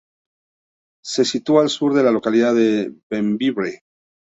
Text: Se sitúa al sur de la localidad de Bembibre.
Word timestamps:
Se 1.05 1.23
sitúa 1.25 1.61
al 1.61 1.69
sur 1.69 1.93
de 1.93 2.01
la 2.01 2.09
localidad 2.09 2.55
de 2.55 2.91
Bembibre. 3.07 3.83